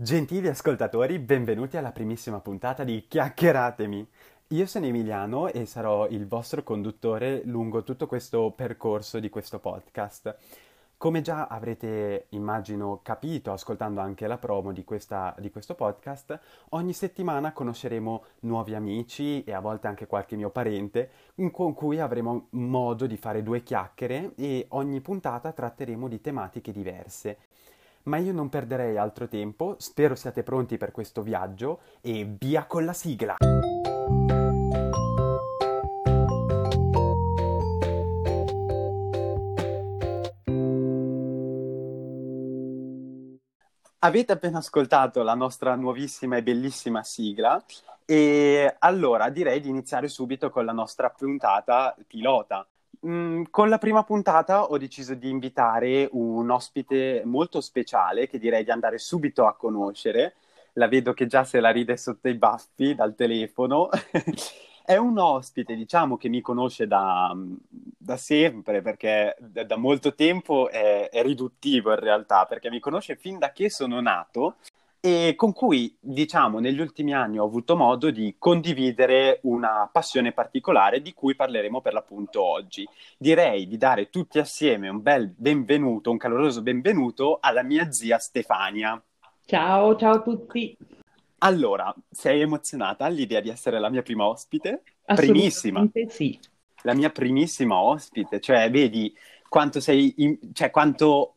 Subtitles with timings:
[0.00, 4.08] Gentili ascoltatori, benvenuti alla primissima puntata di Chiacchieratemi.
[4.50, 10.36] Io sono Emiliano e sarò il vostro conduttore lungo tutto questo percorso di questo podcast.
[10.96, 16.38] Come già avrete, immagino, capito ascoltando anche la promo di, questa, di questo podcast,
[16.68, 21.10] ogni settimana conosceremo nuovi amici e a volte anche qualche mio parente
[21.50, 27.38] con cui avremo modo di fare due chiacchiere e ogni puntata tratteremo di tematiche diverse
[28.08, 32.84] ma io non perderei altro tempo, spero siate pronti per questo viaggio e via con
[32.84, 33.36] la sigla!
[44.00, 47.62] Avete appena ascoltato la nostra nuovissima e bellissima sigla
[48.04, 52.66] e allora direi di iniziare subito con la nostra puntata pilota.
[53.06, 58.64] Mm, con la prima puntata ho deciso di invitare un ospite molto speciale che direi
[58.64, 60.34] di andare subito a conoscere.
[60.74, 63.88] La vedo che già se la ride sotto i baffi dal telefono.
[64.84, 67.36] È un ospite, diciamo, che mi conosce da,
[67.68, 73.14] da sempre, perché da, da molto tempo è, è riduttivo in realtà, perché mi conosce
[73.14, 74.56] fin da che sono nato
[75.00, 81.00] e con cui, diciamo, negli ultimi anni ho avuto modo di condividere una passione particolare
[81.00, 82.86] di cui parleremo per l'appunto oggi.
[83.16, 89.00] Direi di dare tutti assieme un bel benvenuto, un caloroso benvenuto alla mia zia Stefania.
[89.44, 90.76] Ciao, ciao a tutti.
[91.38, 94.82] Allora, sei emozionata all'idea di essere la mia prima ospite?
[95.04, 95.86] Primissima.
[96.08, 96.38] sì.
[96.82, 99.14] La mia primissima ospite, cioè vedi
[99.48, 100.38] quanto sei, in...
[100.52, 101.36] cioè quanto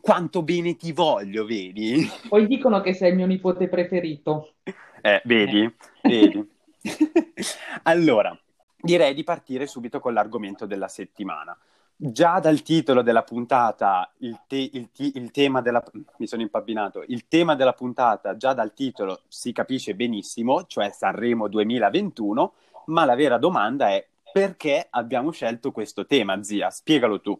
[0.00, 2.08] quanto bene ti voglio, vedi?
[2.28, 4.54] Poi dicono che sei il mio nipote preferito.
[5.00, 5.74] Eh, vedi, eh.
[6.02, 6.48] vedi.
[7.84, 8.38] allora,
[8.80, 11.56] direi di partire subito con l'argomento della settimana.
[12.00, 15.82] Già dal titolo della puntata, il, te- il, t- il tema della...
[16.18, 21.48] mi sono impabbinato, il tema della puntata, già dal titolo si capisce benissimo, cioè Sanremo
[21.48, 22.52] 2021,
[22.86, 26.70] ma la vera domanda è perché abbiamo scelto questo tema, zia?
[26.70, 27.36] Spiegalo tu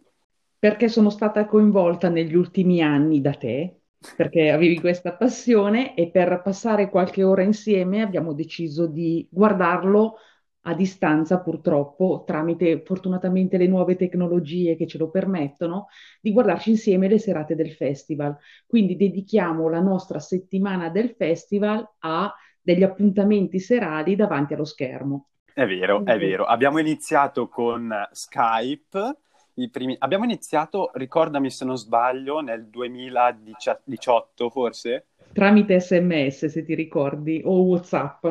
[0.58, 3.80] perché sono stata coinvolta negli ultimi anni da te,
[4.16, 10.16] perché avevi questa passione e per passare qualche ora insieme abbiamo deciso di guardarlo
[10.62, 15.86] a distanza purtroppo, tramite fortunatamente le nuove tecnologie che ce lo permettono,
[16.20, 18.36] di guardarci insieme le serate del festival.
[18.66, 25.28] Quindi dedichiamo la nostra settimana del festival a degli appuntamenti serali davanti allo schermo.
[25.54, 26.44] È vero, è vero.
[26.44, 29.16] Abbiamo iniziato con Skype
[29.66, 29.96] primi...
[29.98, 35.06] Abbiamo iniziato, ricordami se non sbaglio, nel 2018 forse?
[35.32, 38.26] Tramite sms, se ti ricordi, o WhatsApp.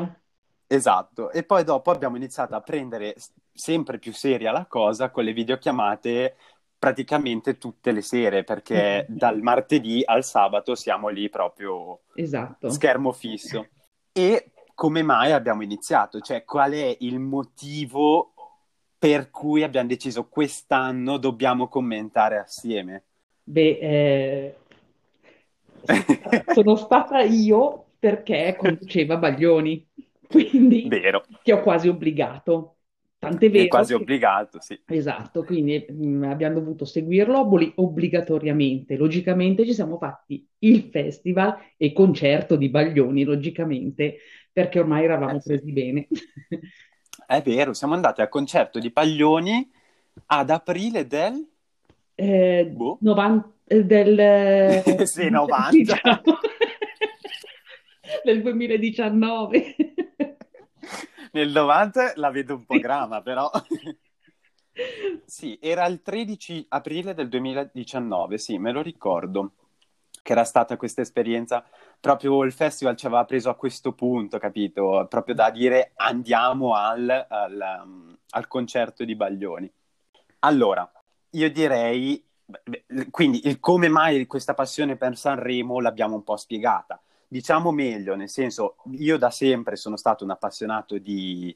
[0.68, 3.16] Esatto, e poi dopo abbiamo iniziato a prendere
[3.54, 6.36] sempre più seria la cosa con le videochiamate
[6.80, 12.70] praticamente tutte le sere, perché dal martedì al sabato siamo lì proprio esatto.
[12.70, 13.68] schermo fisso.
[14.12, 16.20] E come mai abbiamo iniziato?
[16.20, 18.34] Cioè, qual è il motivo
[18.98, 23.04] per cui abbiamo deciso quest'anno dobbiamo commentare assieme?
[23.44, 24.56] Beh, eh...
[26.54, 29.88] sono stata io perché conduceva Baglioni,
[30.28, 31.26] quindi Vero.
[31.44, 32.74] ti ho quasi obbligato.
[33.20, 33.66] Tant'è vero.
[33.66, 34.02] È quasi che...
[34.02, 34.80] obbligato, sì.
[34.86, 38.96] Esatto, quindi mh, mm, abbiamo dovuto seguirlo obli- obbligatoriamente.
[38.96, 44.18] Logicamente ci siamo fatti il festival e concerto di Baglioni, logicamente,
[44.52, 45.72] perché ormai eravamo eh, presi sì.
[45.72, 46.08] bene.
[47.30, 49.70] È vero, siamo andati al concerto di Paglioni
[50.28, 51.46] ad aprile del...
[52.16, 53.00] Eh, boh.
[53.02, 54.82] novan- eh, del...
[55.06, 55.70] sì, 90.
[55.72, 56.22] Diciamo.
[58.24, 59.76] del 2019.
[61.34, 63.52] Nel 90 la vedo un po' grama, però...
[65.26, 69.52] sì, era il 13 aprile del 2019, sì, me lo ricordo
[70.24, 71.66] che era stata questa esperienza,
[72.00, 75.06] proprio il festival ci aveva preso a questo punto, capito?
[75.10, 79.72] Proprio da dire andiamo al, al, um, al concerto di Baglioni.
[80.40, 80.90] Allora,
[81.32, 82.24] io direi,
[83.12, 87.02] quindi il come mai questa passione per Sanremo l'abbiamo un po' spiegata.
[87.28, 91.54] Diciamo meglio, nel senso, io da sempre sono stato un appassionato di,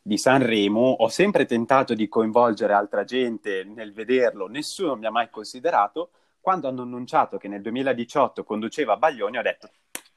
[0.00, 5.30] di Sanremo, ho sempre tentato di coinvolgere altra gente nel vederlo, nessuno mi ha mai
[5.30, 9.70] considerato, quando hanno annunciato che nel 2018 conduceva Baglioni, ho detto,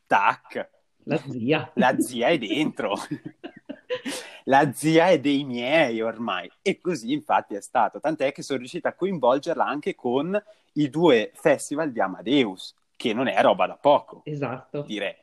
[0.05, 0.69] tac,
[1.07, 1.71] la zia.
[1.75, 2.95] La zia è dentro.
[4.45, 6.49] la zia è dei miei ormai.
[6.61, 7.99] E così infatti è stato.
[7.99, 10.41] Tant'è che sono riuscita a coinvolgerla anche con
[10.73, 14.21] i due festival di Amadeus, che non è roba da poco.
[14.25, 14.81] Esatto.
[14.81, 15.15] Direi.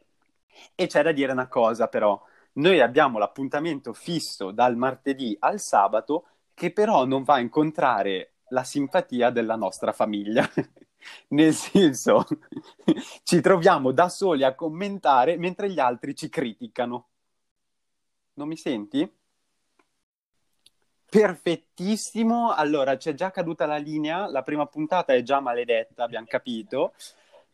[0.74, 2.20] E c'è da dire una cosa però.
[2.54, 8.62] Noi abbiamo l'appuntamento fisso dal martedì al sabato che però non va a incontrare la
[8.62, 10.48] simpatia della nostra famiglia.
[11.28, 12.26] Nel senso,
[13.24, 17.08] ci troviamo da soli a commentare mentre gli altri ci criticano.
[18.34, 19.10] Non mi senti?
[21.12, 22.52] Perfettissimo.
[22.52, 26.94] Allora, c'è già caduta la linea, la prima puntata è già maledetta, abbiamo capito.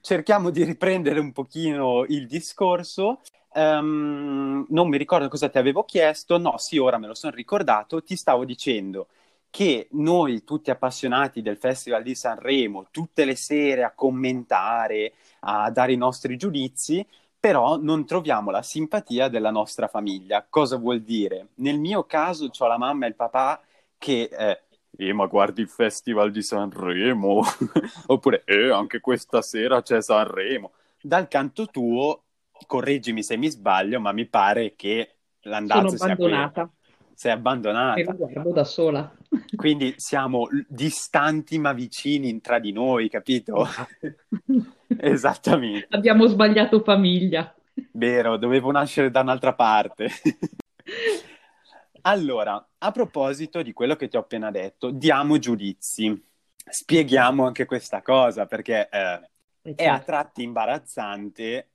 [0.01, 3.21] Cerchiamo di riprendere un pochino il discorso.
[3.55, 6.39] Um, non mi ricordo cosa ti avevo chiesto.
[6.39, 8.03] No, sì, ora me lo sono ricordato.
[8.03, 9.09] Ti stavo dicendo
[9.51, 15.93] che noi, tutti appassionati del Festival di Sanremo, tutte le sere a commentare, a dare
[15.93, 17.07] i nostri giudizi,
[17.41, 20.47] però non troviamo la simpatia della nostra famiglia.
[20.49, 21.49] Cosa vuol dire?
[21.57, 23.61] Nel mio caso ho la mamma e il papà
[23.97, 24.29] che...
[24.31, 24.63] Eh,
[25.01, 27.43] eh, ma guardi il Festival di Sanremo,
[28.07, 30.73] oppure, eh, anche questa sera c'è Sanremo.
[31.01, 32.25] Dal canto tuo,
[32.67, 36.71] correggimi se mi sbaglio, ma mi pare che l'andazzo sia abbandonata.
[37.15, 38.01] Sei abbandonata.
[38.01, 39.17] E lo guardo da sola.
[39.55, 43.67] Quindi siamo distanti ma vicini tra di noi, capito?
[44.87, 45.87] Esattamente.
[45.91, 47.55] Abbiamo sbagliato famiglia.
[47.93, 50.09] Vero, dovevo nascere da un'altra parte.
[52.03, 56.25] allora, a proposito di quello che ti ho appena detto, diamo giudizi.
[56.71, 59.29] Spieghiamo anche questa cosa perché eh,
[59.63, 60.05] eh è a certo.
[60.05, 61.69] tratti imbarazzante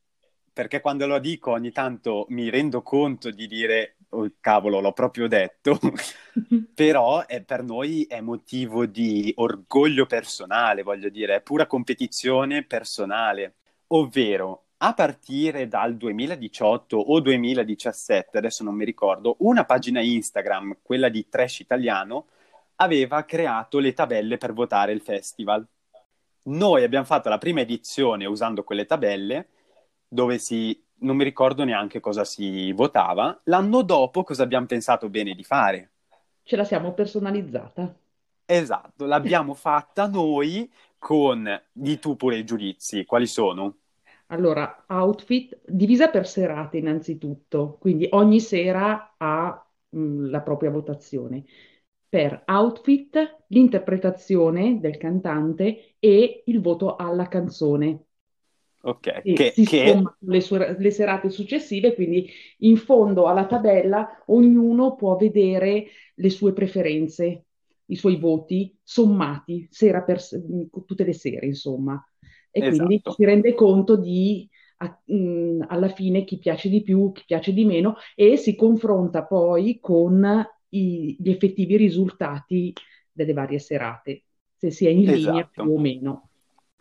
[0.54, 5.28] perché quando lo dico ogni tanto mi rendo conto di dire oh, cavolo, l'ho proprio
[5.28, 5.80] detto,
[6.74, 13.56] però è, per noi è motivo di orgoglio personale, voglio dire, è pura competizione personale,
[13.88, 21.08] ovvero a partire dal 2018 o 2017, adesso non mi ricordo, una pagina Instagram, quella
[21.10, 22.28] di Trash Italiano,
[22.76, 25.66] aveva creato le tabelle per votare il festival.
[26.46, 29.48] Noi abbiamo fatto la prima edizione usando quelle tabelle,
[30.06, 33.40] dove si non mi ricordo neanche cosa si votava.
[33.46, 35.92] L'anno dopo cosa abbiamo pensato bene di fare?
[36.44, 37.96] Ce la siamo personalizzata.
[38.46, 43.78] Esatto, l'abbiamo fatta noi con, di tu pure i giudizi, quali sono?
[44.28, 51.44] Allora, outfit divisa per serate innanzitutto, quindi ogni sera ha mh, mm, la propria votazione.
[52.08, 58.06] Per outfit, l'interpretazione del cantante e il voto alla canzone.
[58.86, 60.02] Ok, e che, si che...
[60.20, 65.86] le, sue, le serate successive, quindi in fondo alla tabella ognuno può vedere
[66.16, 67.46] le sue preferenze,
[67.86, 70.22] i suoi voti sommati, sera per
[70.86, 72.04] tutte le sere, insomma.
[72.52, 72.86] E esatto.
[72.86, 77.54] quindi si rende conto di a, mh, alla fine chi piace di più, chi piace
[77.54, 82.74] di meno e si confronta poi con i, gli effettivi risultati
[83.12, 84.24] delle varie serate,
[84.58, 85.16] se si è in esatto.
[85.16, 86.30] linea più o meno.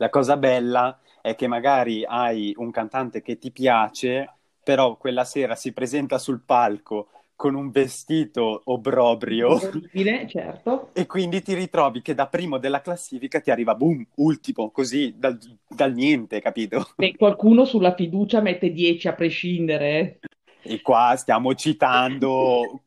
[0.03, 5.55] La cosa bella è che magari hai un cantante che ti piace, però quella sera
[5.55, 7.07] si presenta sul palco
[7.37, 9.51] con un vestito obrobrio.
[9.51, 10.91] Orribile, certo.
[10.93, 15.39] E quindi ti ritrovi che da primo della classifica ti arriva, boom, ultimo, così, dal,
[15.69, 16.95] dal niente, capito?
[16.97, 20.19] E qualcuno sulla fiducia mette 10 a prescindere.
[20.63, 22.83] E qua stiamo citando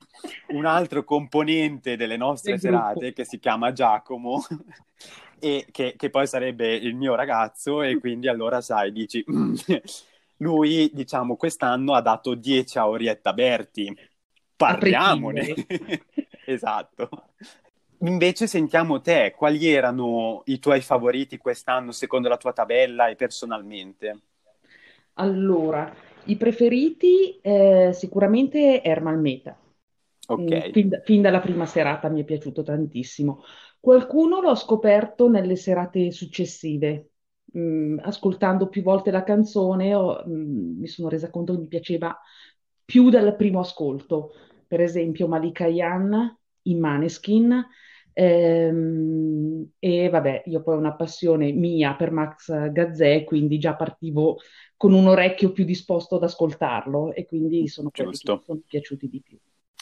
[0.50, 4.44] un altro componente delle nostre serate che si chiama Giacomo
[5.46, 9.24] e che, che, poi sarebbe il mio ragazzo e quindi allora sai, dici,
[10.38, 13.96] lui diciamo quest'anno ha dato 10 a Orietta Berti,
[14.56, 15.54] parliamone.
[16.46, 17.10] esatto.
[18.00, 24.20] Invece sentiamo te, quali erano i tuoi favoriti quest'anno secondo la tua tabella e personalmente?
[25.14, 25.94] Allora,
[26.26, 29.56] i preferiti eh, sicuramente Ermal Meta.
[30.28, 30.42] Ok.
[30.42, 33.44] Mm, fin, fin, dalla prima serata mi è piaciuto tantissimo.
[33.86, 37.12] Qualcuno l'ho scoperto nelle serate successive.
[37.56, 42.20] Mm, ascoltando più volte la canzone ho, mm, mi sono resa conto che mi piaceva
[42.84, 44.32] più dal primo ascolto.
[44.68, 47.64] Per esempio Malika Yan, in Maneskin,
[48.12, 54.38] ehm, e vabbè, io poi ho una passione mia per Max Gazzè, quindi già partivo
[54.76, 58.32] con un orecchio più disposto ad ascoltarlo e quindi sono quelli Giusto.
[58.34, 59.38] che mi sono piaciuti di più.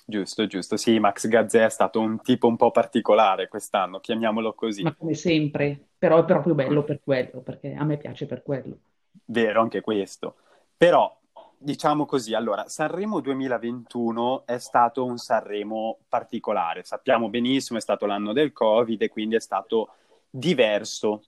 [0.05, 0.75] Giusto, giusto.
[0.75, 4.83] Sì, Max Gazzè è stato un tipo un po' particolare quest'anno, chiamiamolo così.
[4.83, 8.77] Ma come sempre, però è proprio bello per quello, perché a me piace per quello.
[9.25, 10.36] Vero, anche questo.
[10.75, 11.17] Però,
[11.57, 16.83] diciamo così, allora, Sanremo 2021 è stato un Sanremo particolare.
[16.83, 19.93] Sappiamo benissimo, è stato l'anno del Covid e quindi è stato
[20.29, 21.24] diverso.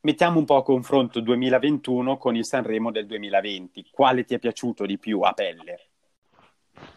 [0.00, 3.86] Mettiamo un po' a confronto 2021 con il Sanremo del 2020.
[3.92, 5.90] Quale ti è piaciuto di più a pelle?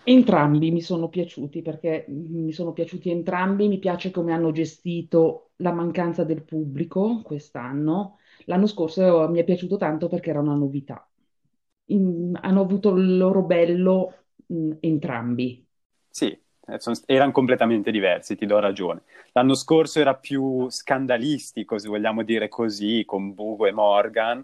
[0.03, 5.71] Entrambi mi sono piaciuti perché mi sono piaciuti entrambi, mi piace come hanno gestito la
[5.71, 8.17] mancanza del pubblico quest'anno.
[8.45, 11.07] L'anno scorso mi è piaciuto tanto perché era una novità.
[11.87, 15.67] In, hanno avuto il loro bello mh, entrambi.
[16.09, 16.37] Sì,
[17.05, 19.03] erano completamente diversi, ti do ragione.
[19.33, 24.43] L'anno scorso era più scandalistico, se vogliamo dire così, con Bugo e Morgan,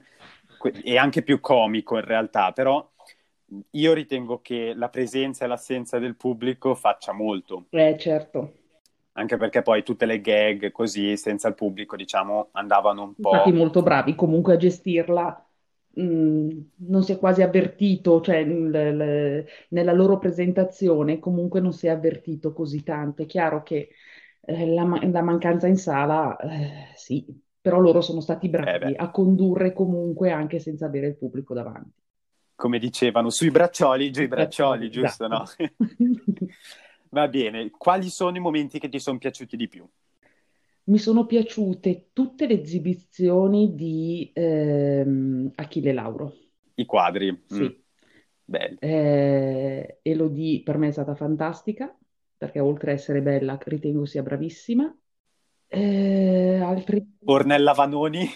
[0.84, 2.88] e anche più comico in realtà, però
[3.72, 7.66] io ritengo che la presenza e l'assenza del pubblico faccia molto.
[7.72, 8.58] Eh, certo.
[9.14, 13.34] Anche perché poi tutte le gag così, senza il pubblico, diciamo, andavano un po'...
[13.38, 15.40] Stati molto bravi comunque a gestirla
[15.98, 16.50] Mm,
[16.90, 21.90] non si è quasi avvertito, cioè l- l- nella loro presentazione comunque non si è
[21.90, 23.22] avvertito così tanto.
[23.24, 23.92] È chiaro che
[24.42, 27.26] eh, la, ma- la mancanza in sala, eh, sì,
[27.62, 31.94] però loro sono stati bravi Eh a condurre comunque anche senza avere il pubblico davanti.
[32.56, 35.44] Come dicevano, sui braccioli, giù i braccioli, giusto, no?
[35.44, 35.74] Esatto.
[37.10, 39.88] Va bene, quali sono i momenti che ti sono piaciuti di più?
[40.86, 46.34] Mi sono piaciute tutte le esibizioni di ehm, Achille Lauro.
[46.76, 47.84] I quadri, mm, Sì.
[48.44, 48.78] belli.
[48.80, 51.96] Eh, Elodie per me è stata fantastica,
[52.38, 54.94] perché oltre a essere bella, ritengo sia bravissima.
[55.68, 57.18] Eh, altri...
[57.24, 58.30] Ornella Vanoni.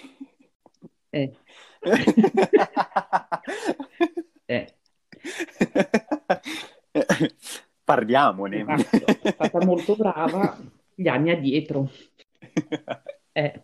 [1.09, 1.33] Eh,
[7.89, 8.65] Parliamone.
[8.65, 10.57] esatto, è stata molto brava
[10.93, 11.89] gli anni addietro.
[13.35, 13.63] Eh,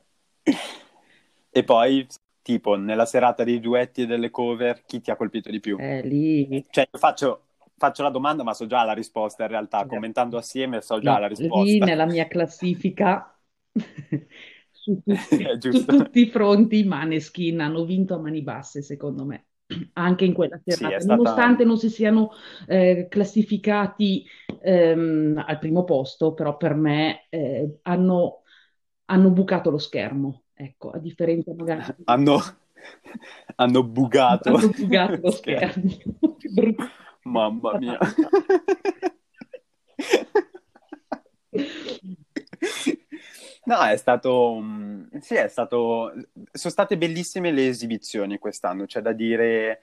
[1.50, 2.05] E poi,
[2.41, 5.77] tipo, nella serata dei duetti e delle cover, chi ti ha colpito di più?
[5.77, 7.46] eh, lì, Cioè, io faccio,
[7.77, 9.86] faccio la domanda, ma so già la risposta in realtà.
[9.86, 9.86] Esatto.
[9.86, 11.86] Commentando assieme so già no, la lì risposta.
[11.86, 13.38] nella mia classifica,
[14.72, 19.25] su tutti, È su tutti i fronti, i Maneskin hanno vinto a mani basse, secondo
[19.25, 19.48] me.
[19.94, 21.16] Anche in quella serata, stata...
[21.16, 22.32] nonostante non si siano
[22.68, 24.26] eh, classificati
[24.62, 28.44] ehm, al primo posto, però per me eh, hanno,
[29.06, 30.44] hanno bucato lo schermo.
[30.54, 32.40] Ecco, a differenza magari Hanno,
[33.56, 35.90] hanno bugato hanno bugato lo schermo.
[36.38, 36.76] schermo.
[37.24, 37.98] Mamma mia.
[43.68, 46.14] No, è stato, mm, sì, è stato,
[46.52, 49.82] sono state bellissime le esibizioni quest'anno, c'è da dire,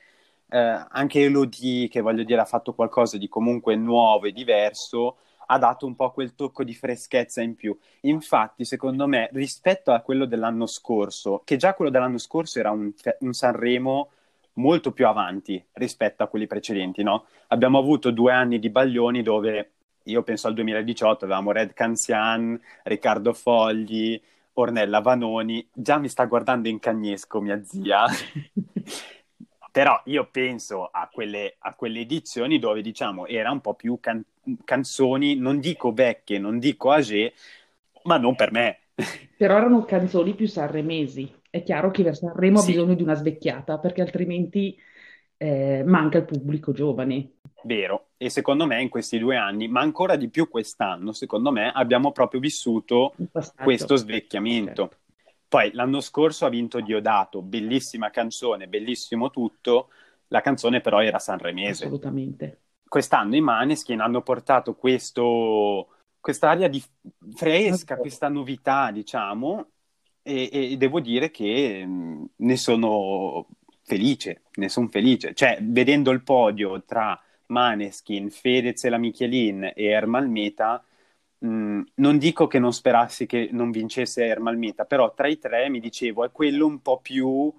[0.48, 5.58] eh, anche Elodie, che voglio dire ha fatto qualcosa di comunque nuovo e diverso, ha
[5.58, 7.76] dato un po' quel tocco di freschezza in più.
[8.02, 12.92] Infatti, secondo me, rispetto a quello dell'anno scorso, che già quello dell'anno scorso era un,
[13.18, 14.10] un Sanremo
[14.54, 17.24] molto più avanti rispetto a quelli precedenti, no?
[17.48, 19.72] Abbiamo avuto due anni di baglioni dove
[20.04, 24.20] io penso al 2018 avevamo Red Canzian, Riccardo Fogli,
[24.54, 28.04] Ornella Vanoni, già mi sta guardando in cagnesco mia zia.
[29.72, 34.22] Però io penso a quelle, a quelle edizioni dove diciamo era un po' più can-
[34.64, 37.32] canzoni, non dico vecchie, non dico age,
[38.02, 38.78] ma non per me.
[39.36, 41.30] Però erano canzoni più sanremesi.
[41.50, 42.64] È chiaro che per Sanremo ha Sì.
[42.64, 44.78] bisogno di una svecchiata, perché altrimenti
[45.42, 47.38] eh, manca il pubblico giovane.
[47.64, 51.70] Vero, e secondo me in questi due anni, ma ancora di più quest'anno, secondo me
[51.72, 53.14] abbiamo proprio vissuto
[53.56, 54.88] questo svecchiamento.
[54.88, 54.96] Certo.
[55.48, 59.88] Poi l'anno scorso ha vinto Diodato, bellissima canzone, bellissimo tutto,
[60.28, 61.84] la canzone però era sanremese.
[61.84, 62.60] Assolutamente.
[62.88, 65.88] Quest'anno i Maneskin hanno portato questo,
[66.20, 66.82] quest'aria di
[67.34, 69.66] fresca, questa novità, diciamo,
[70.22, 73.46] e, e devo dire che mh, ne sono
[73.82, 75.34] felice, ne sono felice.
[75.34, 80.82] Cioè, vedendo il podio tra Maneskin, Fedez e la Michelin e Ermal Meta,
[81.38, 85.68] mh, non dico che non sperassi che non vincesse Ermal Meta, però tra i tre
[85.68, 87.52] mi dicevo è quello un po' più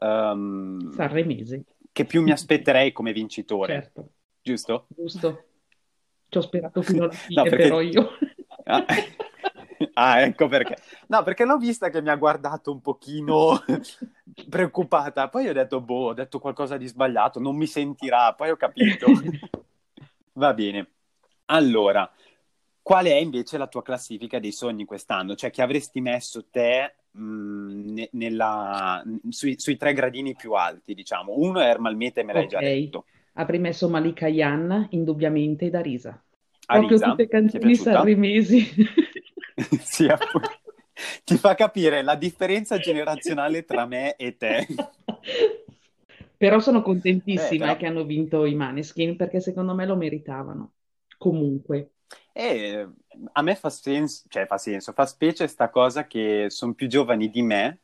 [0.00, 1.64] ehm, Sanremese.
[1.92, 4.08] che più mi aspetterei come vincitore, Certo,
[4.42, 4.86] giusto?
[4.88, 5.44] giusto.
[6.28, 8.10] Ci ho sperato fino alla fine, No, perché- però io.
[9.94, 10.22] Ah.
[10.22, 10.76] Ecco perché.
[11.08, 13.62] No, perché l'ho vista che mi ha guardato un pochino
[14.48, 15.28] preoccupata.
[15.28, 18.32] Poi ho detto, boh, ho detto qualcosa di sbagliato, non mi sentirà.
[18.34, 19.06] Poi ho capito.
[20.34, 20.88] Va bene.
[21.46, 22.10] Allora,
[22.82, 25.34] qual è invece la tua classifica dei sogni quest'anno?
[25.34, 31.34] Cioè, che avresti messo te mh, ne- nella- sui, sui tre gradini più alti, diciamo?
[31.36, 32.64] Uno è Ermal Meta e me l'hai già Ok.
[32.64, 33.04] detto.
[33.34, 36.22] Avrei messo Malika Yan, indubbiamente, da Risa.
[36.66, 38.66] Proprio Arisa, tutte ti è canzoni sanremesi.
[39.82, 40.50] Sì, appunto.
[41.24, 44.66] Ti fa capire la differenza generazionale tra me e te.
[46.36, 50.72] Però sono contentissima Eh, però- che hanno vinto i Maneskin perché secondo me lo meritavano.
[51.18, 51.90] Comunque,
[52.32, 52.88] E
[53.32, 57.30] a me fa senso, cioè fa senso, fa specie sta cosa che sono più giovani
[57.30, 57.80] di me,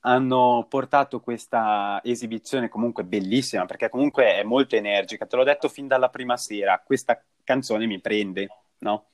[0.00, 5.86] hanno portato questa esibizione comunque bellissima, perché comunque è molto energica, te l'ho detto fin
[5.86, 8.48] dalla prima sera, questa canzone mi prende,
[8.78, 9.10] no?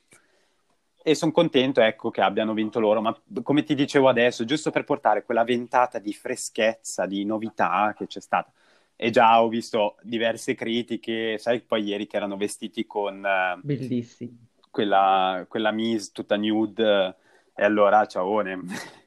[1.06, 4.82] E sono contento, ecco, che abbiano vinto loro, ma come ti dicevo adesso, giusto per
[4.82, 8.50] portare quella ventata di freschezza, di novità che c'è stata.
[8.96, 13.24] E già ho visto diverse critiche, sai, poi ieri che erano vestiti con...
[13.24, 14.36] eh, bellissimi.
[14.68, 17.14] quella, quella Miss tutta nude,
[17.54, 18.62] e allora ciaone.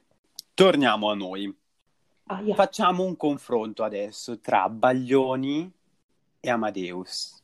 [0.54, 1.54] Torniamo a noi.
[2.28, 2.54] Ah, yeah.
[2.54, 5.70] Facciamo un confronto adesso tra Baglioni
[6.40, 7.42] e Amadeus.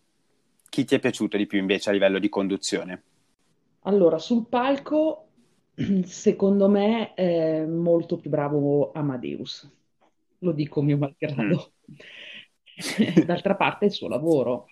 [0.71, 3.03] Chi ti è piaciuto di più invece a livello di conduzione?
[3.87, 5.29] Allora, sul palco,
[6.05, 9.71] secondo me è molto più bravo Amadeus.
[10.41, 11.73] Lo dico mio malgrado.
[13.27, 14.67] D'altra parte è il suo lavoro.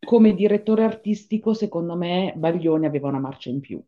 [0.00, 3.82] Come direttore artistico, secondo me, Baglioni aveva una marcia in più.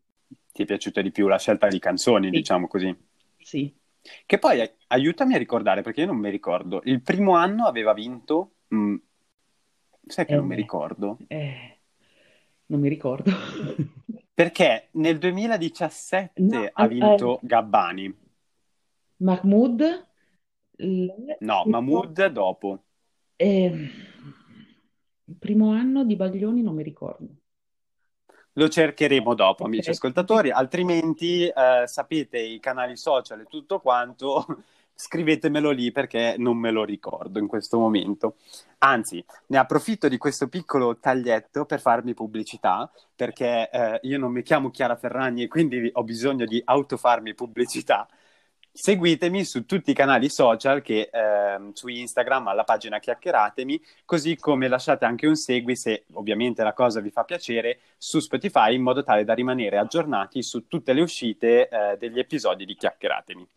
[0.53, 2.39] Ti è piaciuta di più la scelta di canzoni, Sì.
[2.39, 2.95] diciamo così?
[3.39, 3.75] Sì,
[4.27, 6.81] Che poi ai- aiutami a ricordare, perché io non mi ricordo.
[6.85, 8.57] Il primo anno aveva vinto.
[8.75, 8.97] mm,
[10.09, 10.57] sai che non mi Eh.
[10.57, 11.19] ricordo?
[11.29, 11.81] eh,
[12.67, 13.31] non mi ricordo.
[14.39, 18.17] Perché nel 2017 No, ha eh, vinto Gabbani.
[19.21, 19.81] Mahmood,
[20.79, 22.85] l- No, Mahmood dopo.
[23.39, 23.71] eh,
[25.25, 27.37] il primo anno di Baglioni non mi ricordo.
[28.55, 29.67] Lo cercheremo dopo, Ok.
[29.67, 34.45] amici ascoltatori, altrimenti eh, sapete i canali social e tutto quanto,
[35.01, 38.35] scrivetemelo lì perché non me lo ricordo in questo momento.
[38.79, 44.43] Anzi, ne approfitto di questo piccolo taglietto per farmi pubblicità, perché eh, io non mi
[44.43, 48.09] chiamo Chiara Ferragni e quindi ho bisogno di autofarmi pubblicità.
[48.73, 54.67] Seguitemi su tutti i canali social che ehm, su Instagram alla pagina Chiacchieratemi, così come
[54.69, 59.05] lasciate anche un segui se ovviamente la cosa vi fa piacere su Spotify in modo
[59.05, 63.49] tale da rimanere aggiornati su tutte le uscite eh, degli episodi di Chiacchieratemi.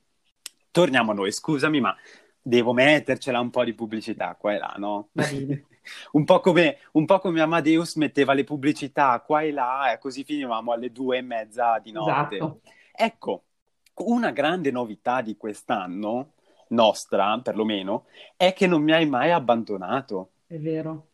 [0.71, 1.95] Torniamo a noi, scusami, ma
[2.41, 5.09] devo mettercela un po' di pubblicità qua e là, no?
[6.11, 10.23] Un, po come, un po' come Amadeus metteva le pubblicità qua e là e così
[10.23, 12.35] finivamo alle due e mezza di notte.
[12.35, 12.61] Esatto.
[12.93, 13.43] Ecco,
[13.95, 16.33] una grande novità di quest'anno,
[16.69, 18.05] nostra perlomeno,
[18.37, 20.29] è che non mi hai mai abbandonato.
[20.45, 21.07] È vero.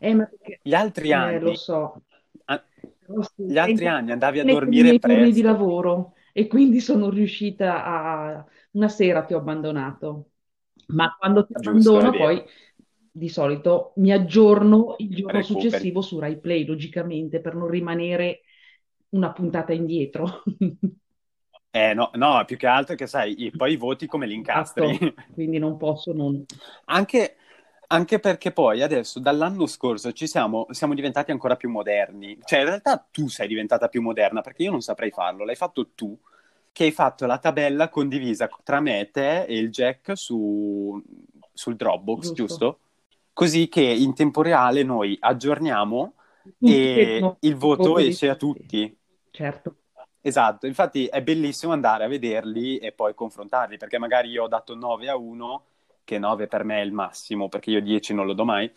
[0.00, 2.00] Eh, ma perché- Gli altri eh, anni, lo so.
[2.46, 2.64] a-
[3.06, 5.48] Però sì, gli altri anni andavi a nei dormire miei turni di presto.
[5.48, 8.46] lavoro e quindi sono riuscita a...
[8.78, 10.30] Una sera ti ho abbandonato,
[10.88, 12.40] ma quando ti abbandono poi
[13.10, 15.62] di solito mi aggiorno il giorno Recuperi.
[15.62, 18.42] successivo su Rai Play, logicamente, per non rimanere
[19.10, 20.44] una puntata indietro.
[21.70, 24.86] Eh, no, no, più che altro che sai, poi i voti come li incastri.
[24.90, 26.44] Esatto, quindi non posso non...
[26.86, 27.36] Anche,
[27.88, 32.38] anche perché poi adesso, dall'anno scorso, ci siamo, siamo diventati ancora più moderni.
[32.42, 35.44] Cioè, in realtà tu sei diventata più moderna, perché io non saprei farlo.
[35.44, 36.18] L'hai fatto tu,
[36.78, 41.02] che hai fatto la tabella condivisa tra me, te e il Jack su,
[41.52, 42.34] sul Dropbox, Giusto.
[42.34, 42.78] giusto?
[43.32, 48.96] Così che in tempo reale noi aggiorniamo Tutti e il voto esce a tutti.
[49.32, 49.74] Certo,
[50.20, 54.76] Esatto, infatti è bellissimo andare a vederli e poi confrontarli, perché magari io ho dato
[54.76, 55.64] 9 a 1,
[56.04, 58.70] che 9 per me è il massimo, perché io 10 non lo do mai,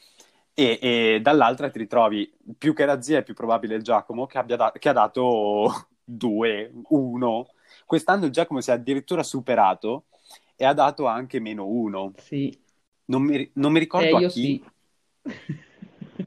[0.56, 4.40] e, e dall'altra ti ritrovi, più che la zia è più probabile il Giacomo, che,
[4.40, 5.70] abbia da- che ha dato
[6.04, 7.48] 2, 1.
[7.92, 10.06] Quest'anno il Giacomo si è addirittura superato
[10.56, 12.14] e ha dato anche meno 1.
[12.20, 12.58] sì.
[13.12, 14.64] Non mi, non mi Eh, ricordo a io chi, sì.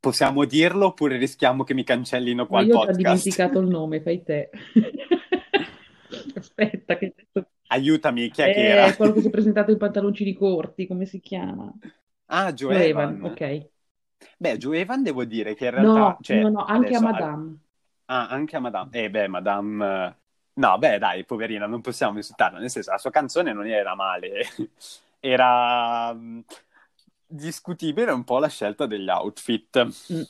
[0.00, 2.96] possiamo dirlo oppure rischiamo che mi cancellino qua Ma il io ho già podcast?
[3.22, 4.50] dimenticato il nome, fai te.
[6.34, 7.14] Aspetta, che
[7.68, 8.96] Aiutami, chi è che è era?
[8.96, 11.72] quello che si è presentato in pantaloncini corti, come si chiama?
[12.26, 13.14] Ah, Joe Joe Evan.
[13.14, 13.68] Evan, ok.
[14.38, 15.92] Beh, Joe Evan devo dire che in realtà...
[15.92, 17.58] No, cioè, no, no, anche a adesso- Madame.
[18.06, 18.90] Ah, anche a Madame.
[18.90, 20.16] Eh beh, Madame...
[20.56, 22.58] No, beh, dai, poverina, non possiamo insultarla.
[22.58, 24.46] Nel senso, la sua canzone non era male.
[25.18, 26.40] Era mm,
[27.26, 29.84] discutibile un po' la scelta degli outfit.
[30.12, 30.22] Mm.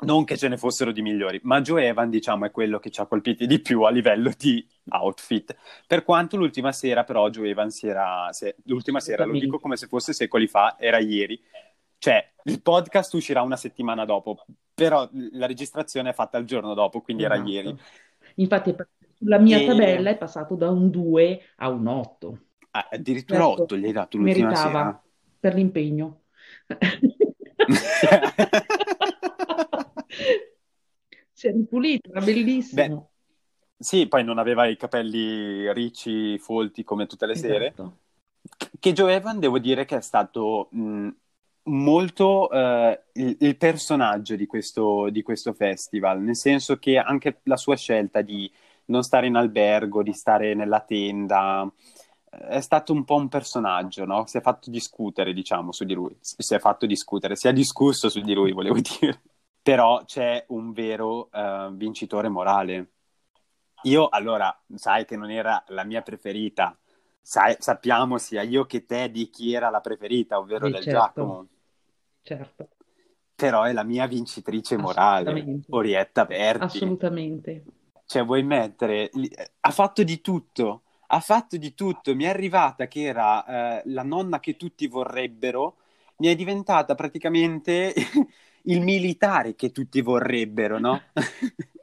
[0.00, 3.00] Non che ce ne fossero di migliori, ma Joe Evan, diciamo, è quello che ci
[3.00, 5.54] ha colpiti di più a livello di outfit.
[5.86, 8.32] Per quanto l'ultima sera, però, Joe Evan si era...
[8.32, 11.40] se- L'ultima sera, lo dico come se fosse secoli fa, era ieri.
[11.98, 17.00] Cioè, il podcast uscirà una settimana dopo, però la registrazione è fatta il giorno dopo,
[17.00, 17.50] quindi era Esatto.
[17.50, 17.78] ieri.
[18.36, 18.74] Infatti,
[19.24, 22.38] sulla mia E- tabella è passato da un 2 a un 8.
[22.72, 25.02] Ah, addirittura Certo, 8 gli hai dato l'ultima Meritava
[25.40, 26.22] per l'impegno.
[27.70, 28.34] sera.
[31.32, 33.10] Si è ripulito, era bellissimo.
[33.76, 37.66] Sì, poi non aveva i capelli ricci, folti come tutte le sere.
[37.66, 37.98] Esatto.
[38.78, 41.08] Che Joe Evan devo dire che è stato mh,
[41.64, 47.56] molto eh, il, il personaggio di questo, di questo festival, nel senso che anche la
[47.56, 48.50] sua scelta di
[48.86, 51.70] non stare in albergo, di stare nella tenda,
[52.28, 54.26] è stato un po' un personaggio, no?
[54.26, 56.16] Si è fatto discutere, diciamo, su di lui.
[56.20, 59.22] Si è fatto discutere, si è discusso su di lui, volevo dire.
[59.62, 62.90] Però c'è un vero eh, vincitore morale.
[63.82, 66.76] Io, allora, sai che non era la mia preferita,
[67.26, 70.90] Sai- sappiamo sia io che te di chi era la preferita, ovvero Sì, del certo.
[70.90, 71.48] Giacomo.
[72.22, 72.68] Certo.
[73.36, 76.78] però è la mia vincitrice morale, Orietta Berti.
[76.78, 77.64] Assolutamente.
[78.06, 79.10] Cioè, vuoi mettere...
[79.60, 82.14] Ha fatto di tutto, ha fatto di tutto.
[82.14, 85.76] Mi è arrivata che era eh, la nonna che tutti vorrebbero,
[86.16, 87.92] mi è diventata praticamente
[88.66, 91.00] il militare che tutti vorrebbero, no?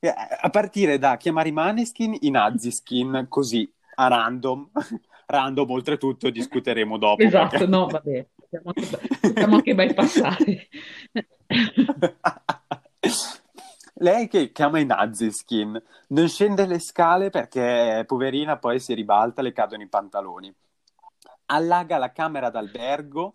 [0.00, 4.70] Eh, a partire da chiamare i Maneskin i Naziskin, così, a random.
[5.26, 7.22] random, oltretutto, discuteremo dopo.
[7.22, 7.66] Esatto, perché...
[7.66, 10.68] no, vabbè, possiamo anche, possiamo anche bypassare.
[14.00, 19.52] Lei che chiama i Naziskin non scende le scale perché, poverina, poi si ribalta, le
[19.52, 20.54] cadono i pantaloni.
[21.46, 23.34] Allaga la camera d'albergo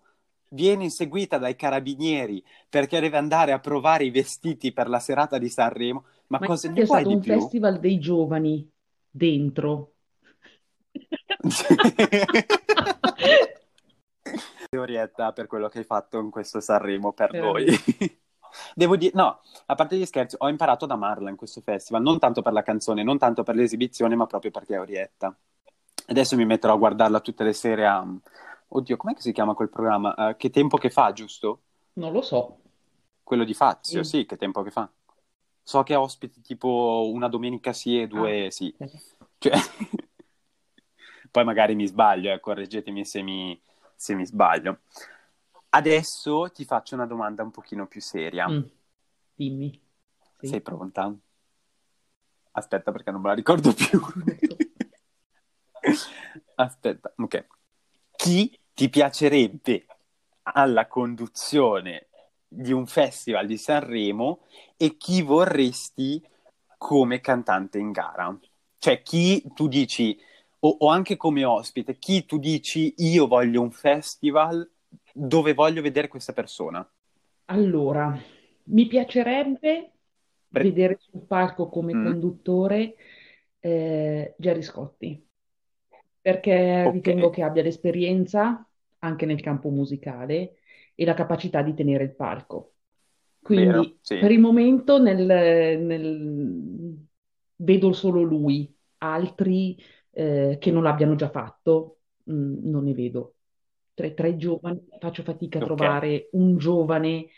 [0.50, 5.50] viene inseguita dai carabinieri perché deve andare a provare i vestiti per la serata di
[5.50, 6.04] Sanremo.
[6.28, 7.32] Ma, Ma cosa è stato un più?
[7.34, 8.66] festival dei giovani
[9.10, 9.92] dentro.
[14.74, 17.38] Orietta per quello che hai fatto in questo Sanremo per eh.
[17.40, 17.66] noi.
[18.74, 22.18] Devo dire, no, a parte gli scherzi, ho imparato ad amarla in questo festival, non
[22.18, 25.36] tanto per la canzone, non tanto per l'esibizione, ma proprio perché è Orietta.
[26.06, 28.06] Adesso mi metterò a guardarla tutte le sere a,
[28.76, 30.14] Oddio, com'è che si chiama quel programma?
[30.16, 31.60] Uh, che tempo che fa, giusto?
[31.94, 32.58] Non lo so.
[33.22, 34.02] Quello di Fazio, mm.
[34.02, 34.90] sì, che tempo che fa.
[35.62, 38.74] So che ospiti tipo una domenica sì e due ah, sì.
[39.38, 39.52] Cioè...
[41.30, 43.60] Poi magari mi sbaglio, eh, correggetemi se mi,
[43.94, 44.78] se mi, sbaglio.
[45.74, 48.48] Adesso ti faccio una domanda un pochino più seria.
[48.48, 48.62] Mm.
[49.34, 49.80] Dimmi.
[50.38, 50.46] Sì.
[50.46, 51.14] Sei pronta?
[52.52, 54.00] Aspetta perché non me la ricordo più.
[56.56, 57.46] Aspetta, ok
[58.24, 59.86] chi ti piacerebbe
[60.44, 62.06] alla conduzione
[62.48, 66.22] di un festival di Sanremo e chi vorresti
[66.78, 68.34] come cantante in gara?
[68.78, 70.18] Cioè, chi tu dici,
[70.60, 74.68] o, o, anche come ospite, chi tu dici io voglio un festival
[75.16, 76.86] dove voglio vedere questa persona?
[77.46, 78.18] Allora,
[78.64, 79.92] mi piacerebbe
[80.48, 82.04] Pre- vedere sul palco come mm.
[82.04, 82.96] conduttore
[83.60, 85.24] eh, Gerry Scotti
[86.24, 86.90] perché okay.
[86.90, 88.66] ritengo che abbia l'esperienza
[89.00, 90.54] anche nel campo musicale
[90.94, 92.76] e la capacità di tenere il palco.
[93.42, 94.18] Quindi Vero, sì.
[94.20, 96.96] per il momento nel, nel...
[97.56, 99.76] vedo solo lui, altri
[100.12, 103.33] eh, che non l'abbiano già fatto mh, mm, non ne vedo.
[103.94, 105.76] Tra, tra, i giovani faccio fatica a okay.
[105.76, 107.28] trovare un giovane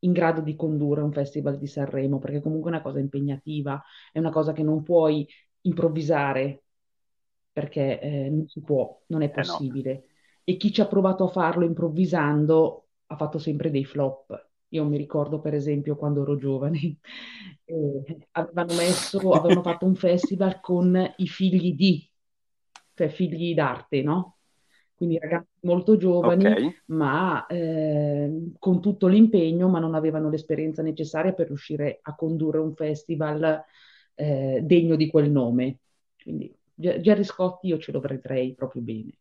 [0.00, 4.18] in grado di condurre un festival di Sanremo, perché comunque è una cosa impegnativa, è
[4.18, 5.26] una cosa che non puoi
[5.62, 6.62] improvvisare
[7.52, 9.90] perché eh, non si può, non è possibile.
[9.90, 10.02] Eh no.
[10.44, 14.48] E chi ci ha provato a farlo improvvisando ha fatto sempre dei flop.
[14.68, 16.78] Io mi ricordo, per esempio, quando ero giovane,
[17.64, 22.10] eh, avevano, messo, avevano fatto un festival con i figli di,
[22.94, 24.38] cioè figli d'arte, no?
[24.94, 26.74] Quindi ragazzi molto giovani, okay.
[26.86, 32.74] ma eh, con tutto l'impegno, ma non avevano l'esperienza necessaria per riuscire a condurre un
[32.74, 33.64] festival
[34.14, 35.78] eh, degno di quel nome.
[36.22, 39.12] Quindi Gerry Scotti io ce lo vedrei proprio bene.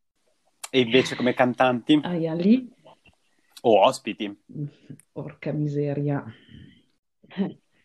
[0.69, 1.99] E invece come cantanti?
[2.03, 2.71] Ah, lì?
[3.63, 4.33] O ospiti?
[5.11, 6.23] Porca miseria.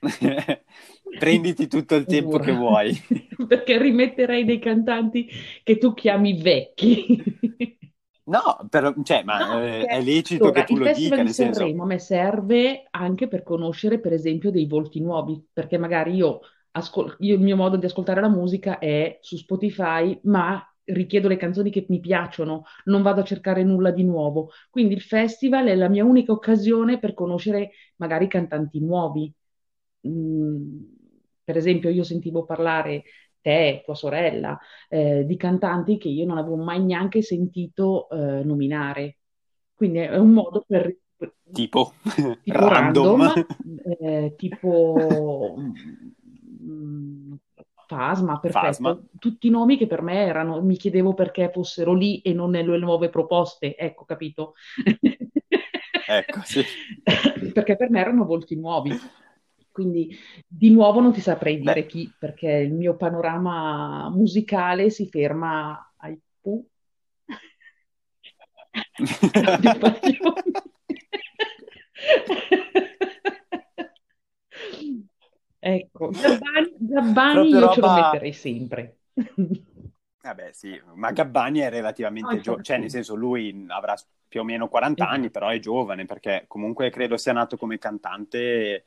[1.19, 2.95] Prenditi tutto il tempo che vuoi.
[3.47, 5.29] Perché rimetterei dei cantanti
[5.63, 7.23] che tu chiami vecchi.
[8.29, 11.61] No, però, cioè, ma no, eh, è lecito allora, che tu lo dica, nel senso...
[11.61, 16.41] Sanremo a me serve anche per conoscere, per esempio, dei volti nuovi, perché magari io
[16.73, 21.37] ascol- io, il mio modo di ascoltare la musica è su Spotify, ma richiedo le
[21.37, 24.51] canzoni che mi piacciono, non vado a cercare nulla di nuovo.
[24.71, 29.33] Quindi il festival è la mia unica occasione per conoscere magari cantanti nuovi.
[30.07, 30.83] Mm,
[31.45, 33.05] per esempio, io sentivo parlare
[33.41, 39.19] te, tua sorella, eh, di cantanti che io non avevo mai neanche sentito eh, nominare.
[39.75, 40.97] Quindi è un modo per
[41.53, 41.93] tipo,
[42.43, 43.47] tipo random, random
[44.01, 45.57] eh, tipo
[46.67, 47.35] Mm,
[47.87, 48.67] Fasma, perfetto.
[48.67, 48.99] Fasma.
[49.19, 52.79] Tutti i nomi che per me erano, mi chiedevo perché fossero lì e non nelle
[52.79, 54.55] nuove proposte, ecco, capito?
[56.09, 56.65] ecco, sì.
[57.55, 58.91] perché per me erano volti nuovi.
[59.77, 60.17] Quindi
[60.49, 61.87] di nuovo non ti saprei dire Beh.
[61.87, 66.67] chi, perché il mio panorama musicale si ferma ai Pooh.
[75.59, 77.73] Ecco, Gabbani, Gabbani io roba...
[77.73, 78.99] ce lo metterei sempre.
[80.23, 83.95] Vabbè, sì, ma Gabbani è relativamente giovane, cioè nel senso lui avrà
[84.27, 85.15] più o meno 40 esatto.
[85.15, 88.85] anni, però è giovane perché comunque credo sia nato come cantante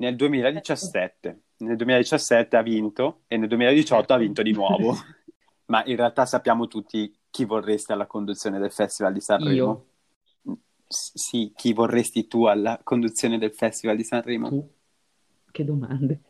[0.00, 1.40] nel 2017.
[1.58, 4.96] Nel 2017 ha vinto e nel 2018 ha vinto di nuovo.
[5.66, 9.86] ma in realtà sappiamo tutti chi vorreste alla conduzione del Festival di Sanremo.
[10.44, 10.56] Io.
[10.86, 14.48] S- sì, chi vorresti tu alla conduzione del Festival di Sanremo?
[14.48, 14.70] Tu?
[15.50, 16.20] Che domande.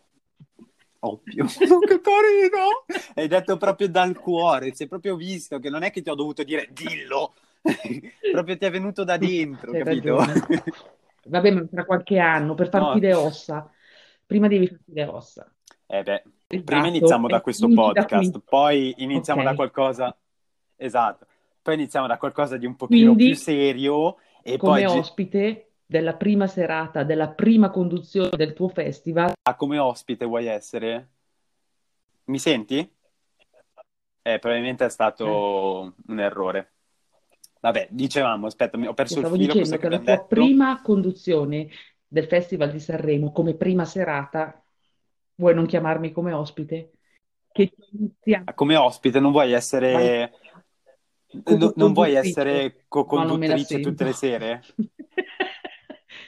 [1.01, 1.47] Ovvio.
[1.49, 2.85] che carino!
[3.15, 6.15] Hai detto proprio dal cuore, si è proprio visto che non è che ti ho
[6.15, 7.35] dovuto dire dillo,
[8.33, 10.19] proprio ti è venuto da dentro, Hai capito?
[11.31, 13.07] Vabbè, ma tra qualche anno, per farti No.
[13.07, 13.71] le ossa,
[14.27, 15.53] prima devi farti le ossa.
[15.87, 19.47] Eh beh, Esatto, prima iniziamo da questo da podcast, poi iniziamo Ok.
[19.47, 20.17] da qualcosa...
[20.77, 21.27] Esatto,
[21.63, 26.15] poi iniziamo da qualcosa di un pochino Quindi, più serio e come poi ospite della
[26.15, 31.09] prima serata, della prima conduzione del tuo festival, ah, come ospite vuoi essere?
[32.25, 32.79] Mi senti?
[34.23, 36.73] Eh, probabilmente è eh, stato un errore.
[37.61, 40.27] Vabbè, dicevamo, aspetta, mi- ho perso il stavo filo, dicendo che che la abbiamo tua
[40.27, 40.27] detto?
[40.27, 41.69] prima conduzione
[42.07, 44.63] del Festival di Sanremo come prima serata,
[45.37, 46.93] vuoi non chiamarmi come ospite?
[47.53, 50.33] Che inizia Ah, Come ospite non vuoi essere...
[51.57, 54.13] no- non vuoi essere ma non me la co-conduttrice tutte le sento.
[54.13, 54.63] sere?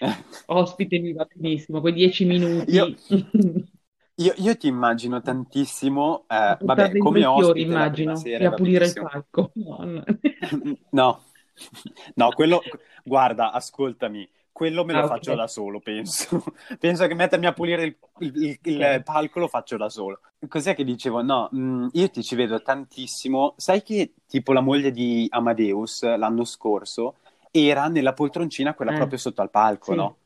[0.46, 2.24] Ospite mi va benissimo, quei dieci
[2.66, 2.96] Io, minuti
[4.16, 8.96] io, io ti immagino tantissimo, eh, vabbè, come ospite immagino, sera e a pulire il
[8.96, 9.52] palco.
[10.92, 11.20] No,
[12.16, 12.32] no.
[12.34, 12.62] Quello,
[13.04, 16.42] guarda, ascoltami, quello me lo Ah, faccio ok, da solo, penso.
[16.78, 18.80] Penso che mettermi a pulire il, il- il- ok.
[18.94, 20.20] il palco lo faccio da solo.
[20.48, 21.22] Cos'è che dicevo?
[21.22, 23.54] No, mh, io ti ci vedo tantissimo.
[23.56, 27.16] Sai che tipo la moglie di Amadeus l'anno scorso
[27.50, 30.16] era nella poltroncina quella Eh, proprio sotto al palco, sì, no?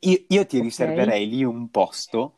[0.00, 0.60] Io, io ti ok.
[0.60, 2.36] riserverei lì un posto,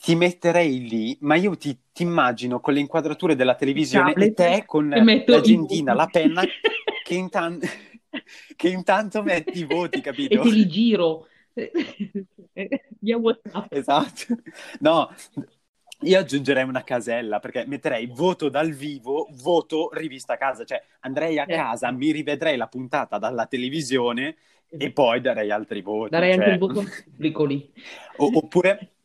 [0.00, 4.34] ti metterei lì, ma io ti, ti immagino con le inquadrature della televisione e tablet
[4.34, 5.94] te con e l'agendina, voti.
[5.94, 6.42] la penna
[7.02, 7.60] che, intan-
[8.56, 10.42] che intanto metti i voti, E capito?
[10.42, 11.26] te li giro
[13.00, 13.70] via WhatsApp.
[13.70, 14.34] Esatto.
[14.80, 15.10] No,
[16.02, 21.38] io aggiungerei una casella perché metterei voto dal vivo, voto rivista a casa, cioè andrei
[21.38, 24.36] a Cioè, casa, mi rivedrei la puntata dalla televisione
[24.76, 26.58] e poi darei altri voti, Darei anche il cioè...
[26.58, 27.72] voto pubblico lì.
[28.16, 28.96] Oppure,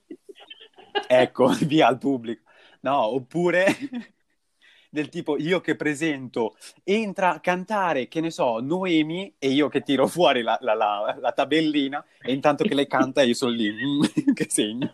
[1.08, 2.44] ecco, via al pubblico.
[2.82, 3.66] No, oppure
[4.90, 9.82] del tipo io che presento, entra a cantare, che ne so, Noemi e io che
[9.82, 13.72] tiro fuori la, la- la- la tabellina e intanto che lei canta io sono lì,
[14.34, 14.92] che segno.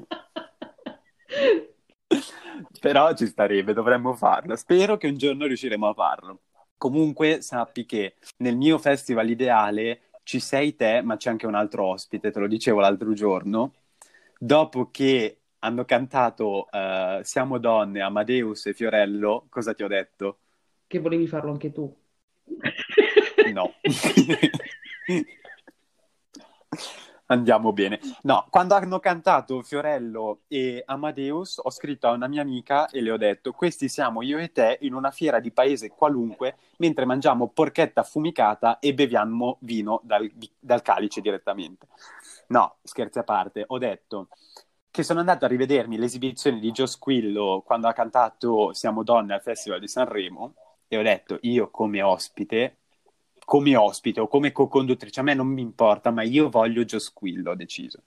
[2.80, 4.56] Però ci starebbe, dovremmo farlo.
[4.56, 6.42] Spero che un giorno riusciremo a farlo.
[6.78, 11.86] Comunque sappi che nel mio festival ideale ci sei te, ma c'è anche un altro
[11.88, 13.74] ospite, te lo dicevo l'altro giorno.
[14.38, 20.40] Dopo che hanno cantato eh, Siamo donne, Amadeus e Fiorello, cosa ti ho detto?
[20.88, 21.96] Che volevi farlo anche tu.
[23.54, 23.74] No.
[27.32, 28.00] Andiamo bene.
[28.24, 33.12] No, quando hanno cantato Fiorello e Amadeus, ho scritto a una mia amica e le
[33.12, 37.50] ho detto: Questi siamo io e te in una fiera di paese qualunque, mentre mangiamo
[37.50, 40.28] porchetta affumicata e beviamo vino dal,
[40.60, 41.88] dal calice direttamente.
[42.48, 44.30] No, scherzi a parte, ho detto
[45.00, 49.42] che sono andato a rivedermi l'esibizione di Gio Squillo quando ha cantato Siamo donne al
[49.42, 50.56] Festival di Sanremo
[50.90, 52.76] e ho detto: Io come ospite
[53.46, 57.52] come ospite o come co-conduttrice, a me non mi importa, ma io voglio Gio Squillo,
[57.52, 58.04] ho deciso.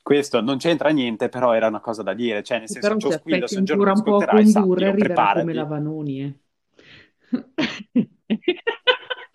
[0.00, 3.46] Questo non c'entra niente, però era una cosa da dire, cioè nel senso Gio Squillo
[3.46, 5.52] se un giorno a ascolterai, sappilo, arriverà come preparati.
[5.52, 6.22] la Vanoni.
[6.22, 8.08] eh.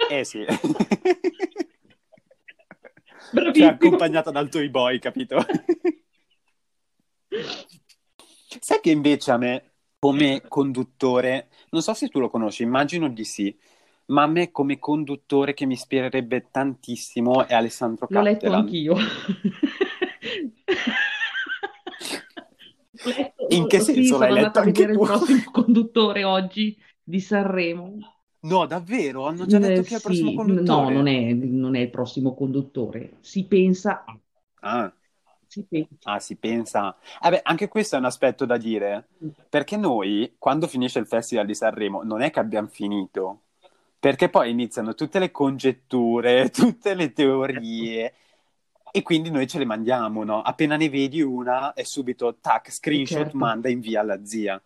[0.10, 0.44] Eh sì.
[3.34, 3.70] Cioè Bravissimo.
[3.70, 5.38] accompagnata dal Toy Boy, capito?
[8.60, 13.24] Sai che invece a me, come conduttore, non so se tu lo conosci, immagino di
[13.26, 13.56] sì,
[14.08, 18.54] ma a me come conduttore che mi ispirerebbe tantissimo è Alessandro L'ho letto Cattelan.
[18.54, 18.96] anch'io.
[23.04, 25.00] L'ho letto- In che sì, senso sono l'hai andata letto anche il tu?
[25.00, 27.98] prossimo conduttore oggi di Sanremo.
[28.44, 29.26] No, davvero?
[29.26, 30.92] Hanno già detto Eh, chi è il prossimo sì, no, conduttore?
[30.92, 33.18] non è, non è il prossimo conduttore.
[33.22, 34.18] Si pensa a,
[34.62, 34.94] Ah,
[35.54, 35.96] si pensa.
[36.04, 36.96] ah, si pensa.
[37.22, 39.10] Vabbè, anche questo è un aspetto da dire,
[39.50, 43.42] perché noi, quando finisce il Festival di Sanremo, non è che abbiamo finito,
[44.00, 48.14] perché poi iniziano tutte le congetture, tutte le teorie,
[48.92, 50.42] e quindi noi ce le mandiamo, no?
[50.42, 53.38] Appena ne vedi una, è subito, tac, screenshot, certo.
[53.38, 54.62] manda, invia alla zia.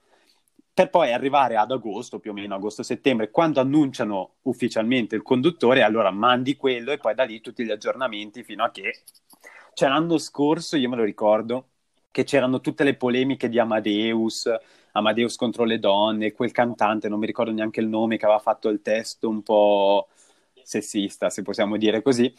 [0.74, 6.12] Per poi arrivare ad agosto, più o meno agosto-settembre, quando annunciano ufficialmente il conduttore, allora
[6.12, 9.02] mandi quello e poi da lì tutti gli aggiornamenti fino a che...
[9.78, 11.68] Cioè l'anno scorso, io me lo ricordo,
[12.10, 14.50] che c'erano tutte le polemiche di Amadeus,
[14.94, 18.70] Amadeus contro le donne, quel cantante, non mi ricordo neanche il nome, che aveva fatto
[18.70, 20.08] il testo un po'
[20.64, 22.34] sessista, se possiamo dire così.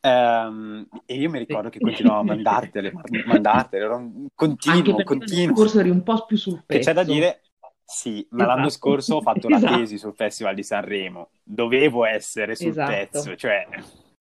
[0.00, 5.54] Ehm, e io mi ricordo che continuavo a mandartele, mandartele, ero continuo, perché l'anno continuo.
[5.54, 7.04] scorso eri un po' più sul Che c'è da pezzo.
[7.04, 7.42] dire,
[7.84, 8.68] sì, ma l'anno Esatto.
[8.68, 9.64] scorso ho fatto la Esatto.
[9.64, 12.82] tesi sul Festival di Sanremo, dovevo essere sul Esatto.
[12.82, 13.66] pezzo, cioè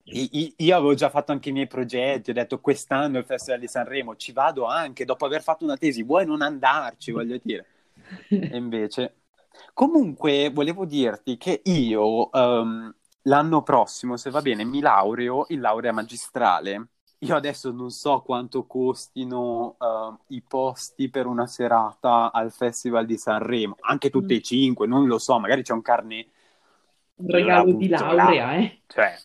[0.08, 4.16] io avevo già fatto anche i miei progetti, ho detto quest'anno il Festival di Sanremo
[4.16, 7.66] ci vado anche dopo aver fatto una tesi, vuoi non andarci, voglio dire.
[8.30, 9.16] E invece...
[9.74, 15.92] Comunque volevo dirti che io um, l'anno prossimo, se va bene, mi laureo in laurea
[15.92, 16.88] magistrale.
[17.20, 23.18] Io adesso non so quanto costino uh, i posti per una serata al Festival di
[23.18, 24.38] Sanremo, anche tutte mm.
[24.38, 26.28] e cinque, non lo so, magari c'è un carnet.
[27.16, 28.56] Un regalo di laurea, là.
[28.58, 28.82] eh?
[28.88, 29.16] Cioè,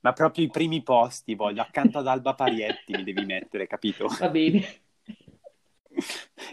[0.00, 4.06] ma proprio i primi posti voglio, accanto ad Alba Parietti mi devi mettere, capito?
[4.18, 4.82] Va bene.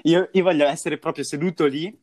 [0.03, 1.95] Io, io voglio essere proprio seduto lì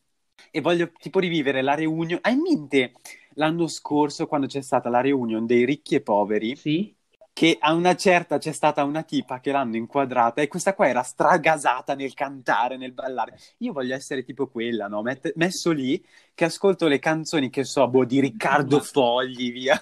[0.51, 2.19] e voglio tipo rivivere la reunion.
[2.23, 2.93] Hai in mente
[3.35, 6.57] l'anno scorso quando c'è stata la reunion dei ricchi e poveri?
[6.57, 6.95] Sì.
[7.35, 11.03] Che a una certa c'è stata una tipa che l'hanno inquadrata e questa qua era
[11.03, 13.39] stragasata nel cantare, nel ballare.
[13.59, 15.01] Io voglio essere tipo quella, no?
[15.01, 19.81] Met- messo lì che ascolto le canzoni che so, boh, di Riccardo Fogli, via,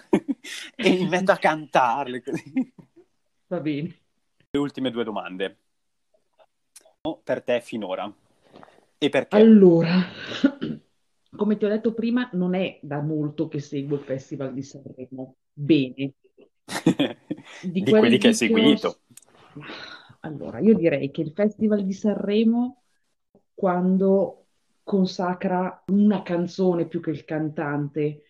[0.74, 2.22] e mi metto a cantarle.
[3.46, 3.98] Va bene.
[4.50, 5.56] Le ultime due domande.
[7.22, 8.12] Per te finora.
[8.98, 9.36] E perché?
[9.36, 10.04] Allora,
[11.36, 15.36] come ti ho detto prima, non è da molto che seguo il Festival di Sanremo.
[15.52, 16.12] Bene.
[17.62, 18.88] di, di quelli che hai seguito.
[18.88, 19.62] Ho...
[20.20, 22.82] Allora, io direi che il Festival di Sanremo,
[23.54, 24.46] quando
[24.82, 28.24] consacra una canzone più che il cantante,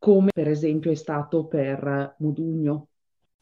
[0.00, 2.88] come per esempio è stato per Modugno,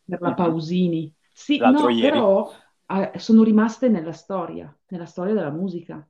[0.05, 1.14] per la Pausini.
[1.33, 2.11] Sì, L'altro no, ieri.
[2.11, 2.51] però
[2.85, 6.07] eh, sono rimaste nella storia, nella storia della musica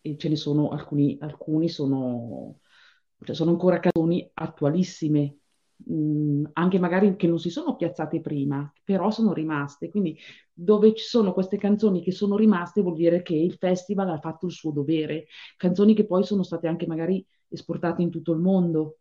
[0.00, 2.60] e ce ne sono alcuni, alcuni sono,
[3.24, 5.38] cioè sono ancora canzoni attualissime,
[5.78, 9.90] mh, mm, anche magari che non si sono piazzate prima, però sono rimaste.
[9.90, 10.16] Quindi
[10.52, 14.46] dove ci sono queste canzoni che sono rimaste vuol dire che il festival ha fatto
[14.46, 15.26] il suo dovere,
[15.56, 18.98] canzoni che poi sono state anche magari esportate in tutto il mondo,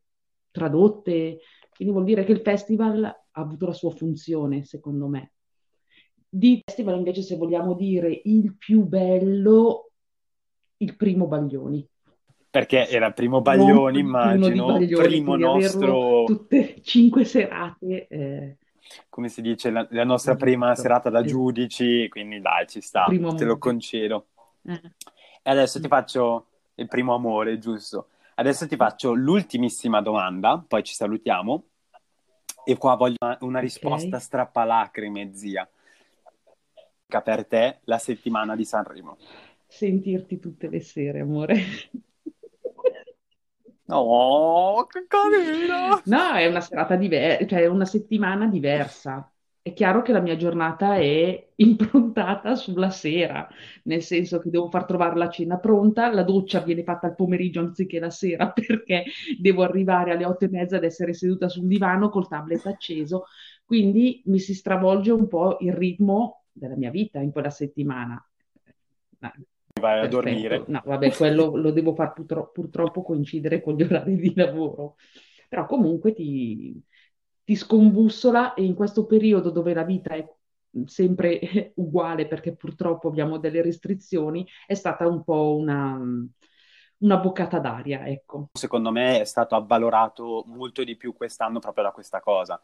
[0.56, 1.39] tradotte,
[1.76, 5.34] quindi vuol dire che il festival ha avuto la sua funzione, secondo me.
[6.30, 9.91] Di festival invece, se vogliamo dire il più bello,
[10.78, 11.86] il primo Baglioni.
[12.50, 16.24] Perché era il primo Baglioni, immagino, Baglioni, primo nostro...
[16.24, 18.08] Tutte cinque serate.
[18.08, 18.58] Eh...
[19.10, 23.34] Come si dice, la, la nostra prima serata da giudici, quindi dai, ci sta, primo
[23.34, 24.28] te lo concedo.
[24.63, 24.82] Eh.
[25.44, 28.08] E adesso ti faccio il primo amore, giusto?
[28.36, 31.63] Adesso ti faccio l'ultimissima domanda, poi ci salutiamo.
[32.63, 34.19] E qua voglio una, una risposta okay.
[34.19, 35.69] strappalacrime, zia.
[37.08, 39.17] Per te la settimana di Sanremo
[39.67, 41.56] sentirti tutte le sere, amore.
[43.88, 46.02] No, che carino!
[46.06, 49.32] No, è una serata diversa, cioè è una settimana diversa.
[49.65, 53.47] È chiaro che la mia giornata è improntata sulla sera,
[53.86, 57.62] nel senso che devo far trovare la cena pronta, la doccia viene fatta al pomeriggio
[57.62, 59.06] anziché la sera perché
[59.39, 63.23] devo arrivare alle otto e mezza ad essere seduta sul divano col tablet acceso,
[63.65, 68.23] quindi mi si stravolge un po' il ritmo della mia vita in quella settimana
[69.82, 70.63] vai a dormire.
[70.67, 74.97] No, vabbè, quello lo devo far purtro- purtroppo coincidere con gli orari di lavoro.
[75.49, 76.80] Però comunque ti,
[77.45, 80.27] ti scombussola e in questo periodo dove la vita è
[80.86, 81.39] sempre
[81.77, 85.97] uguale perché purtroppo abbiamo delle restrizioni, è stata un po' una,
[86.97, 88.49] una boccata d'aria, ecco.
[88.53, 92.60] Secondo me è stato avvalorato molto di più quest'anno proprio da questa cosa.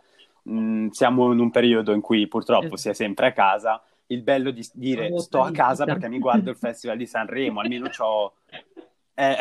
[0.50, 2.78] Mm, siamo in un periodo in cui purtroppo eh.
[2.78, 6.50] si è sempre a casa il bello di dire sto a casa perché mi guardo
[6.50, 8.34] il Festival di Sanremo, almeno c'ho...
[9.14, 9.38] Eh,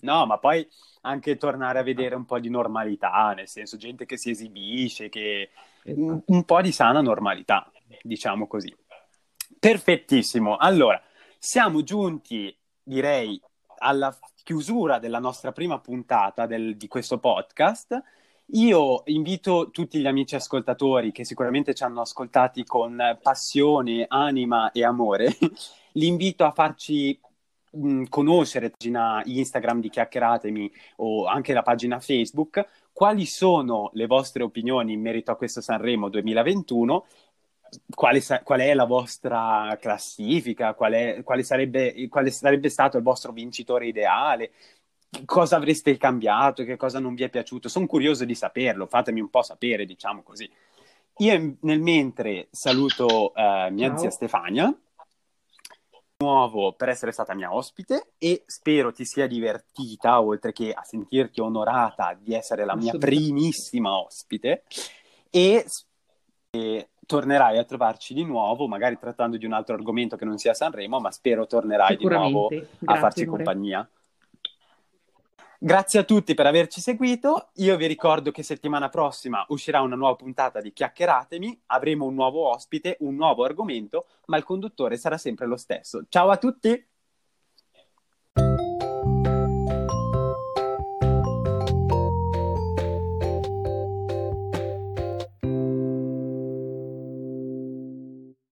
[0.00, 0.66] no, ma poi
[1.02, 5.50] anche tornare a vedere un po' di normalità, nel senso gente che si esibisce, che...
[5.84, 6.32] un, esatto.
[6.32, 7.70] un po' di sana normalità,
[8.02, 8.74] diciamo così.
[9.58, 10.56] Perfettissimo.
[10.56, 11.00] Allora,
[11.38, 13.40] siamo giunti, direi,
[13.78, 18.02] alla chiusura della nostra prima puntata del, di questo podcast.
[18.52, 24.84] Io invito tutti gli amici ascoltatori che sicuramente ci hanno ascoltati con passione, anima e
[24.84, 25.36] amore,
[25.92, 27.18] li invito a farci
[27.70, 34.06] mh, conoscere la pagina Instagram di Chiacchieratemi o anche la pagina Facebook, quali sono le
[34.06, 37.04] vostre opinioni in merito a questo Sanremo 2021
[37.94, 43.02] quale, sa- qual, è la vostra classifica, qual è, quale, sarebbe, quale, sarebbe, stato il
[43.02, 44.50] vostro vincitore ideale,
[45.24, 47.68] cosa avreste cambiato, che cosa non vi è piaciuto.
[47.68, 50.50] Sono curioso di saperlo, fatemi un po' sapere, diciamo così.
[51.18, 53.98] Io nel mentre saluto uh, mia Ciao.
[53.98, 54.74] zia Stefania,
[56.20, 61.40] nuovo per essere stata mia ospite e spero ti sia divertita, oltre che a sentirti
[61.40, 64.62] onorata di essere la mia primissima ospite
[65.30, 65.64] e,
[66.50, 70.54] e tornerai a trovarci di nuovo, magari trattando di un altro argomento che non sia
[70.54, 72.48] Sanremo, ma spero tornerai di nuovo
[72.84, 73.44] a farci amore.
[73.44, 73.90] compagnia.
[75.62, 77.50] Grazie a tutti per averci seguito.
[77.56, 81.64] Io vi ricordo che settimana prossima uscirà una nuova puntata di Chiacchieratemi.
[81.66, 86.06] Avremo un nuovo ospite, un nuovo argomento, ma il conduttore sarà sempre lo stesso.
[86.08, 86.89] Ciao a tutti!